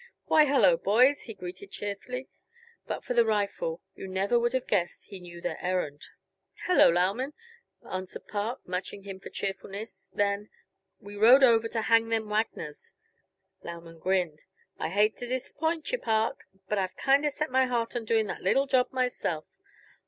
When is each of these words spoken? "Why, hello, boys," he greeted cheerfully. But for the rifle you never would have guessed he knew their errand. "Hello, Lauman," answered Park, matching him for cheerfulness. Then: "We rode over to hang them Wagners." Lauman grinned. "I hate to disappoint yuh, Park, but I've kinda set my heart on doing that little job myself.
"Why, 0.25 0.45
hello, 0.45 0.77
boys," 0.77 1.25
he 1.25 1.35
greeted 1.35 1.69
cheerfully. 1.69 2.27
But 2.87 3.05
for 3.05 3.13
the 3.13 3.23
rifle 3.23 3.83
you 3.93 4.07
never 4.07 4.39
would 4.39 4.53
have 4.53 4.65
guessed 4.65 5.09
he 5.09 5.19
knew 5.19 5.41
their 5.41 5.63
errand. 5.63 6.07
"Hello, 6.65 6.89
Lauman," 6.89 7.33
answered 7.87 8.27
Park, 8.27 8.67
matching 8.67 9.03
him 9.03 9.19
for 9.19 9.29
cheerfulness. 9.29 10.09
Then: 10.11 10.49
"We 10.99 11.15
rode 11.17 11.43
over 11.43 11.67
to 11.67 11.83
hang 11.83 12.09
them 12.09 12.29
Wagners." 12.29 12.95
Lauman 13.61 13.99
grinned. 13.99 14.39
"I 14.79 14.89
hate 14.89 15.17
to 15.17 15.27
disappoint 15.27 15.91
yuh, 15.91 15.99
Park, 15.99 16.45
but 16.67 16.79
I've 16.79 16.97
kinda 16.97 17.29
set 17.29 17.51
my 17.51 17.67
heart 17.67 17.95
on 17.95 18.03
doing 18.03 18.25
that 18.25 18.41
little 18.41 18.65
job 18.65 18.91
myself. 18.91 19.45